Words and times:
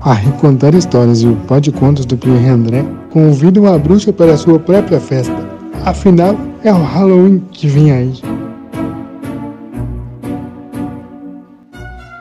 A 0.00 0.12
Recontar 0.12 0.74
Histórias 0.76 1.22
e 1.22 1.26
o 1.26 1.34
Pó 1.48 1.58
de 1.58 1.72
Contos 1.72 2.06
do 2.06 2.16
Pierre 2.16 2.48
André 2.48 2.84
convidam 3.10 3.66
a 3.66 3.76
bruxa 3.76 4.12
para 4.12 4.32
a 4.32 4.36
sua 4.36 4.58
própria 4.58 5.00
festa. 5.00 5.34
Afinal, 5.84 6.36
é 6.62 6.72
o 6.72 6.80
Halloween 6.82 7.40
que 7.50 7.66
vem 7.66 7.90
aí. 7.90 8.12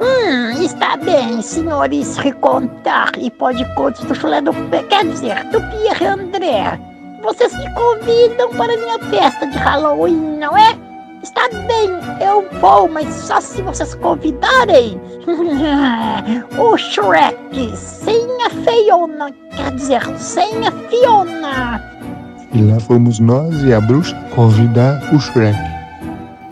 Hum, 0.00 0.62
está 0.62 0.96
bem, 0.96 1.42
senhores 1.42 2.16
Recontar 2.16 3.12
e 3.18 3.30
Pó 3.30 3.52
de 3.52 3.64
Contos 3.74 4.02
do 4.04 4.14
Chulé 4.14 4.40
do... 4.40 4.52
Quer 4.88 5.06
dizer, 5.06 5.44
do 5.50 5.60
Pierre 5.60 6.06
André. 6.06 6.80
Vocês 7.22 7.54
me 7.58 7.70
convidam 7.74 8.50
para 8.56 8.74
minha 8.76 8.98
festa 9.10 9.46
de 9.46 9.58
Halloween, 9.58 10.38
não 10.38 10.56
é? 10.56 10.85
Está 11.26 11.48
bem, 11.48 11.90
eu 12.24 12.46
vou, 12.60 12.88
mas 12.88 13.12
só 13.12 13.40
se 13.40 13.60
vocês 13.60 13.96
convidarem. 13.96 15.00
o 16.56 16.76
Shrek 16.78 17.76
sem 17.76 18.28
a 18.44 18.48
Fiona, 18.48 19.32
quer 19.56 19.72
dizer, 19.74 20.06
sem 20.18 20.64
a 20.64 20.70
Fiona. 20.88 21.82
E 22.52 22.62
lá 22.62 22.78
fomos 22.78 23.18
nós 23.18 23.60
e 23.64 23.74
a 23.74 23.80
bruxa 23.80 24.14
convidar 24.36 25.02
o 25.12 25.18
Shrek. 25.18 25.58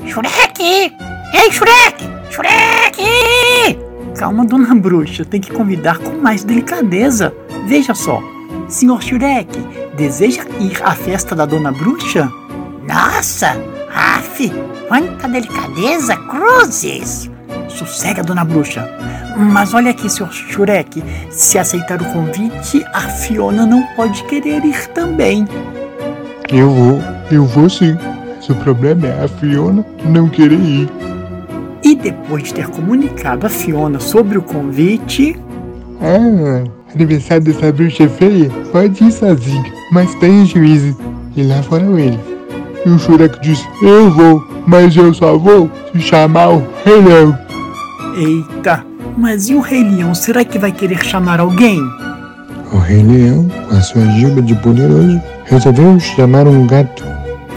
Shrek! 0.07 0.61
Ei, 0.61 1.53
Shrek! 1.53 2.05
Shrek! 2.31 3.79
Calma, 4.19 4.45
dona 4.45 4.75
bruxa, 4.75 5.25
tem 5.25 5.41
que 5.41 5.53
convidar 5.53 5.99
com 5.99 6.21
mais 6.21 6.43
delicadeza. 6.43 7.33
Veja 7.69 7.95
só, 7.95 8.21
senhor 8.69 9.01
Shrek, 9.01 9.57
deseja 9.97 10.43
ir 10.59 10.83
à 10.83 10.97
festa 10.97 11.37
da 11.37 11.47
dona 11.47 11.71
bruxa? 11.71 12.29
Nossa, 12.89 13.57
Aff, 13.95 14.53
quanta 14.89 15.29
delicadeza, 15.29 16.17
cruzes! 16.17 17.31
Sossega, 17.69 18.23
dona 18.23 18.45
bruxa. 18.45 18.89
Mas 19.37 19.73
olha 19.73 19.91
aqui, 19.91 20.11
senhor 20.11 20.33
Shurek. 20.33 21.03
Se 21.31 21.59
aceitar 21.59 22.03
o 22.03 22.13
convite, 22.13 22.85
a 22.93 23.01
Fiona 23.03 23.65
não 23.65 23.83
pode 23.95 24.23
querer 24.25 24.65
ir 24.65 24.89
também. 24.89 25.47
Eu 26.49 26.71
vou, 26.71 27.01
eu 27.31 27.47
vou 27.47 27.71
sim. 27.71 27.97
Se 28.41 28.53
o 28.53 28.57
problema 28.57 29.07
é 29.07 29.25
a 29.25 29.29
Fiona 29.29 29.85
não 30.05 30.29
querer 30.29 30.59
ir. 30.59 30.89
E 31.83 31.95
depois 31.95 32.45
de 32.45 32.55
ter 32.55 32.69
comunicado 32.69 33.47
a 33.47 33.51
Fiona 33.51 34.01
sobre 34.01 34.39
o 34.39 34.43
convite. 34.43 35.37
Ah, 36.01 36.65
aniversário 36.95 37.45
dessa 37.45 37.73
bruxa 37.73 38.09
feia? 38.09 38.51
Pode 38.73 39.05
ir 39.05 39.13
sozinho, 39.13 39.65
mas 39.93 40.15
tenha 40.17 40.45
juízo. 40.45 40.97
E 41.37 41.43
lá 41.43 41.63
foram 41.63 41.99
eles. 41.99 42.34
E 42.87 42.91
o 42.91 42.99
Shurek 42.99 43.41
disse: 43.41 43.67
Eu 43.83 44.11
vou, 44.11 44.45
mas 44.67 44.97
eu 44.97 45.13
só 45.15 45.37
vou 45.39 45.71
se 45.93 46.01
chamar 46.01 46.51
o 46.51 46.67
Rei 46.85 47.01
Leão. 47.01 47.39
Eita, 48.17 48.85
mas 49.17 49.49
e 49.49 49.55
o 49.55 49.61
Rei 49.61 49.83
Leão? 49.83 50.15
Será 50.15 50.45
que 50.45 50.59
vai 50.59 50.71
querer 50.71 51.03
chamar 51.05 51.41
alguém? 51.41 51.81
O 52.73 52.79
Rei 52.79 53.03
Leão, 53.03 53.49
com 53.69 53.77
a 53.77 53.81
sua 53.81 54.05
gilba 54.13 54.43
de 54.43 54.55
poderoso, 54.57 55.21
resolveu 55.45 55.99
chamar 55.99 56.47
um 56.47 56.67
gato. 56.67 57.05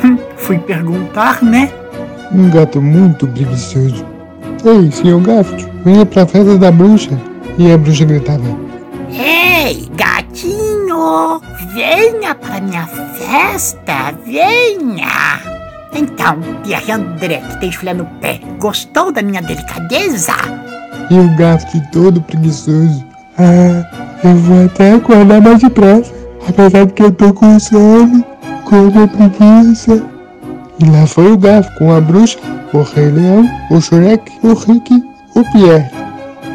Hum, 0.04 0.18
fui 0.38 0.58
perguntar, 0.60 1.44
né? 1.44 1.72
Um 2.32 2.50
gato 2.50 2.82
muito 2.82 3.28
preguiçoso. 3.28 4.06
Ei, 4.64 4.92
senhor 4.92 5.22
gato, 5.22 5.70
venha 5.84 6.06
pra 6.06 6.26
festa 6.26 6.58
da 6.58 6.72
bruxa. 6.72 7.20
E 7.58 7.72
a 7.72 7.78
bruxa 7.78 8.06
gritava: 8.06 8.44
Ei, 9.12 9.90
gatinho, 9.96 11.42
venha 11.78 12.34
para 12.34 12.60
minha 12.60 12.88
festa, 12.88 14.12
venha! 14.26 15.40
Então, 15.94 16.40
Pierre 16.64 16.92
André, 16.92 17.38
que 17.38 17.60
tem 17.60 17.72
chulé 17.72 17.94
no 17.94 18.06
pé, 18.20 18.42
gostou 18.60 19.12
da 19.12 19.22
minha 19.22 19.44
delicadeza? 19.44 20.34
E 21.12 21.20
o 21.20 21.36
gato 21.38 21.80
todo 21.92 22.20
preguiçoso. 22.20 23.06
Ah, 23.38 23.86
eu 24.24 24.36
vou 24.38 24.66
até 24.66 24.94
acordar 24.94 25.40
mais 25.40 25.62
depressa, 25.62 26.12
apesar 26.50 26.88
de 26.88 26.94
que 26.94 27.04
eu 27.04 27.12
tô 27.12 27.32
com 27.32 27.60
sono, 27.60 28.26
com 28.66 28.88
a 28.88 29.08
preguiça. 29.08 30.04
E 30.80 30.90
lá 30.90 31.06
foi 31.06 31.32
o 31.32 31.38
gato 31.38 31.72
com 31.78 31.94
a 31.94 32.02
bruxa, 32.02 32.40
o 32.74 32.82
Rei 32.82 33.12
Leão, 33.12 33.48
o 33.70 33.80
Shrek, 33.80 34.32
o 34.42 34.54
Rick, 34.56 35.04
o 35.36 35.44
Pierre. 35.52 35.92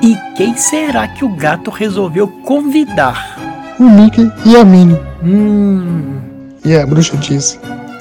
E 0.03 0.19
quem 0.37 0.57
será 0.57 1.07
que 1.07 1.25
o 1.25 1.29
gato 1.29 1.71
resolveu 1.71 2.27
convidar? 2.27 3.37
O 3.79 3.85
Mickey 3.85 4.29
e 4.45 4.57
a 4.57 4.65
Minnie. 4.65 5.12
Hum. 5.25 6.21
E 6.65 6.75
a 6.75 6.87
bruxa 6.87 7.17
disse: 7.17 7.59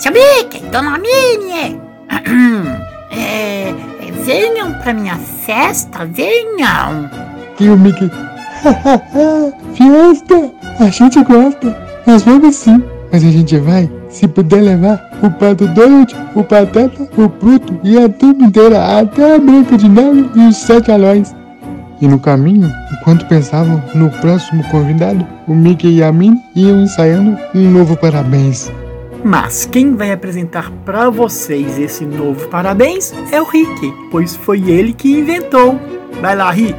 Mickey, 0.09 0.61
Dona 0.71 0.97
Minnie, 0.97 1.79
é, 3.11 3.69
é, 3.69 4.11
venham 4.23 4.73
pra 4.73 4.93
minha 4.93 5.17
festa, 5.17 6.05
venham. 6.05 7.09
E 7.59 7.69
o 7.69 7.77
Mickey: 7.77 8.09
Fiesta! 9.75 10.51
A 10.79 10.89
gente 10.89 11.23
gosta, 11.23 11.77
nós 12.07 12.23
vamos 12.23 12.55
sim. 12.55 12.83
Mas 13.11 13.23
a 13.23 13.29
gente 13.29 13.57
vai 13.57 13.89
se 14.09 14.27
puder 14.27 14.61
levar 14.61 15.11
o 15.21 15.29
Pato 15.29 15.67
Donald, 15.67 16.15
o 16.35 16.43
Pateta, 16.43 17.07
o 17.17 17.29
Pluto 17.29 17.79
e 17.83 17.97
a 17.97 18.07
turma 18.09 18.45
inteira 18.45 18.99
até 18.99 19.35
a 19.35 19.39
Branca 19.39 19.77
de 19.77 19.87
Neve 19.87 20.29
e 20.35 20.47
os 20.47 20.57
Sete 20.57 20.91
Alóis. 20.91 21.35
E 22.01 22.07
no 22.07 22.19
caminho, 22.19 22.73
enquanto 22.91 23.28
pensavam 23.28 23.81
no 23.94 24.09
próximo 24.09 24.63
convidado, 24.69 25.25
o 25.47 25.53
Mickey 25.53 25.97
e 25.97 26.03
a 26.03 26.12
Minnie 26.12 26.41
iam 26.56 26.81
ensaiando 26.81 27.38
um 27.53 27.69
novo 27.69 27.95
parabéns. 27.95 28.72
Mas 29.23 29.67
quem 29.72 29.95
vai 29.95 30.11
apresentar 30.11 30.72
para 30.84 31.09
vocês 31.11 31.78
esse 31.78 32.06
novo 32.06 32.47
parabéns 32.47 33.13
é 33.31 33.40
o 33.40 33.45
Rick, 33.45 33.94
pois 34.09 34.35
foi 34.35 34.67
ele 34.67 34.94
que 34.94 35.19
inventou. 35.19 35.79
Vai 36.22 36.35
lá, 36.35 36.50
Rick. 36.50 36.75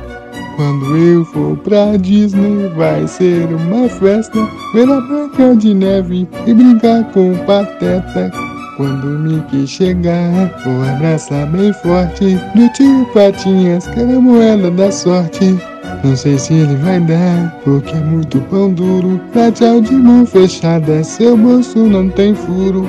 Quando 0.57 0.97
eu 0.97 1.25
for 1.25 1.57
pra 1.59 1.97
Disney, 1.97 2.69
vai 2.77 3.07
ser 3.07 3.47
uma 3.47 3.89
festa, 3.89 4.39
ver 4.75 4.91
a 4.91 5.01
Branca 5.01 5.55
de 5.57 5.73
Neve 5.73 6.29
e 6.47 6.53
brincar 6.53 7.05
com 7.13 7.33
o 7.33 7.39
Pateta. 7.45 8.52
Quando 8.77 9.05
o 9.05 9.19
Mickey 9.19 9.67
chegar, 9.67 10.51
vou 10.65 10.83
abraçar 10.83 11.47
bem 11.49 11.73
forte, 11.75 12.37
do 12.55 12.73
tio 12.73 13.05
Patinhas, 13.13 13.87
caramoela 13.89 14.71
da 14.71 14.91
sorte. 14.91 15.59
Não 16.03 16.17
sei 16.17 16.39
se 16.39 16.55
ele 16.55 16.77
vai 16.77 16.99
dar, 17.01 17.55
porque 17.65 17.95
é 17.95 18.01
muito 18.01 18.41
pão 18.43 18.73
duro. 18.73 19.21
Dá 19.35 19.53
tchau 19.53 19.83
de 19.83 19.93
mão 19.93 20.25
fechada, 20.25 21.05
seu 21.05 21.37
bolso 21.37 21.81
não 21.81 22.09
tem 22.09 22.35
furo. 22.35 22.89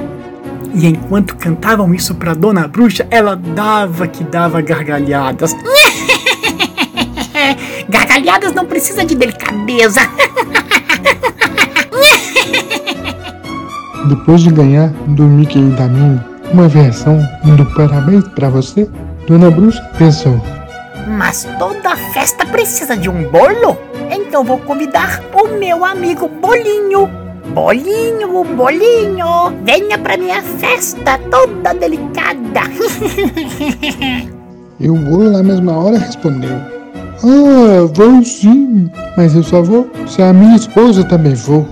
E 0.73 0.87
enquanto 0.87 1.35
cantavam 1.35 1.93
isso 1.93 2.15
pra 2.15 2.33
Dona 2.33 2.65
Bruxa, 2.65 3.05
ela 3.11 3.35
dava 3.35 4.07
que 4.07 4.23
dava 4.23 4.61
gargalhadas. 4.61 5.53
gargalhadas 7.89 8.53
não 8.53 8.65
precisa 8.65 9.03
de 9.03 9.15
delicadeza. 9.15 9.99
Depois 14.07 14.41
de 14.41 14.49
ganhar 14.49 14.89
do 15.07 15.23
Mickey 15.23 15.59
e 15.59 15.71
da 15.71 15.87
Minnie 15.87 16.19
uma 16.51 16.67
versão 16.67 17.17
do 17.57 17.65
Parabéns 17.73 18.27
para 18.29 18.49
você, 18.49 18.87
Dona 19.27 19.49
Bruxa 19.49 19.81
pensou: 19.97 20.39
Mas 21.07 21.47
toda 21.57 21.95
festa 22.13 22.45
precisa 22.45 22.97
de 22.97 23.09
um 23.09 23.23
bolo? 23.31 23.77
Então 24.11 24.43
vou 24.43 24.57
convidar 24.59 25.21
o 25.33 25.47
meu 25.57 25.85
amigo 25.85 26.27
Bolinho. 26.27 27.09
Bolinho, 27.53 28.43
bolinho, 28.55 29.53
venha 29.63 29.97
pra 29.97 30.17
minha 30.17 30.41
festa 30.41 31.19
toda 31.29 31.73
delicada. 31.73 32.61
e 34.79 34.89
o 34.89 34.95
bolo 34.95 35.31
na 35.31 35.43
mesma 35.43 35.77
hora 35.77 35.97
respondeu: 35.97 36.55
Ah, 37.23 37.87
vou 37.93 38.23
sim, 38.23 38.89
mas 39.15 39.35
eu 39.35 39.43
só 39.43 39.61
vou 39.61 39.89
se 40.07 40.21
a 40.21 40.33
minha 40.33 40.55
esposa 40.55 41.03
também 41.03 41.35
for. 41.35 41.65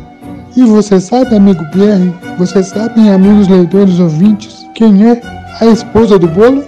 E 0.55 0.63
você 0.65 0.99
sabe, 0.99 1.35
amigo 1.35 1.63
Pierre, 1.71 2.13
você 2.37 2.61
sabe, 2.61 3.09
amigos 3.09 3.47
leitores 3.47 3.99
ouvintes, 3.99 4.67
quem 4.75 5.09
é 5.09 5.21
a 5.61 5.65
esposa 5.67 6.19
do 6.19 6.27
bolo? 6.27 6.63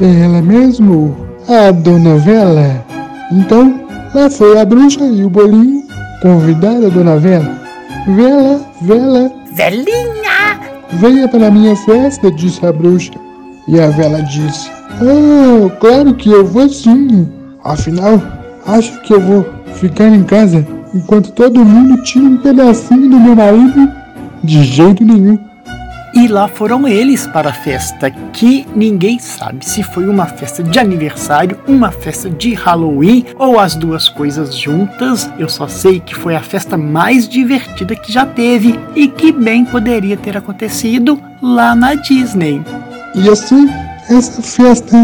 É 0.00 0.24
ela 0.24 0.40
mesmo, 0.40 1.16
a 1.48 1.72
Dona 1.72 2.16
Vela. 2.18 2.84
Então, 3.32 3.80
lá 4.14 4.30
foi 4.30 4.60
a 4.60 4.64
bruxa 4.64 5.04
e 5.04 5.24
o 5.24 5.30
bolinho 5.30 5.82
convidar 6.22 6.76
a 6.76 6.88
Dona 6.88 7.16
Vela. 7.16 7.58
Vela, 8.06 8.60
Vela. 8.80 9.32
Velinha! 9.52 10.60
Venha 10.92 11.26
para 11.26 11.48
a 11.48 11.50
minha 11.50 11.74
festa, 11.74 12.30
disse 12.30 12.64
a 12.64 12.72
bruxa. 12.72 13.12
E 13.66 13.80
a 13.80 13.88
Vela 13.90 14.22
disse: 14.22 14.70
Oh, 15.02 15.68
claro 15.80 16.14
que 16.14 16.30
eu 16.30 16.46
vou 16.46 16.68
sim. 16.68 17.28
Afinal, 17.64 18.22
acho 18.64 19.00
que 19.02 19.12
eu 19.12 19.20
vou 19.20 19.44
ficar 19.74 20.08
em 20.08 20.22
casa 20.22 20.64
enquanto 20.94 21.32
todo 21.32 21.64
mundo 21.64 22.02
tira 22.02 22.24
um 22.24 22.36
pedacinho 22.38 23.08
do 23.08 23.18
meu 23.18 23.36
marido? 23.36 23.90
De 24.42 24.62
jeito 24.64 25.04
nenhum. 25.04 25.38
E 26.14 26.26
lá 26.26 26.48
foram 26.48 26.88
eles 26.88 27.26
para 27.26 27.50
a 27.50 27.52
festa, 27.52 28.10
que 28.10 28.66
ninguém 28.74 29.18
sabe 29.18 29.64
se 29.64 29.82
foi 29.82 30.08
uma 30.08 30.26
festa 30.26 30.62
de 30.62 30.78
aniversário, 30.78 31.58
uma 31.68 31.90
festa 31.90 32.30
de 32.30 32.54
Halloween 32.54 33.26
ou 33.38 33.60
as 33.60 33.74
duas 33.74 34.08
coisas 34.08 34.56
juntas. 34.56 35.30
Eu 35.38 35.48
só 35.48 35.68
sei 35.68 36.00
que 36.00 36.14
foi 36.14 36.34
a 36.34 36.40
festa 36.40 36.76
mais 36.76 37.28
divertida 37.28 37.94
que 37.94 38.10
já 38.10 38.24
teve 38.24 38.78
e 38.96 39.06
que 39.06 39.30
bem 39.30 39.64
poderia 39.64 40.16
ter 40.16 40.36
acontecido 40.36 41.20
lá 41.42 41.74
na 41.74 41.94
Disney. 41.94 42.62
E 43.14 43.28
assim, 43.28 43.68
essa 44.08 44.40
festa 44.40 44.96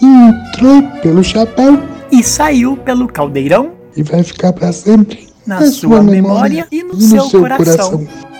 entrou 0.00 0.82
pelo 1.02 1.24
chapéu 1.24 1.82
e 2.10 2.22
saiu 2.22 2.76
pelo 2.76 3.08
caldeirão 3.08 3.72
e 3.96 4.02
vai 4.02 4.22
ficar 4.22 4.52
para 4.52 4.72
sempre 4.72 5.31
na, 5.46 5.66
sua, 5.70 6.02
memória, 6.02 6.12
memória, 6.12 6.68
e 6.70 6.82
no, 6.82 6.90
e 6.90 6.94
no 6.94 7.00
seu, 7.00 7.24
seu 7.24 7.40
coração. 7.40 7.66
coração. 7.66 8.31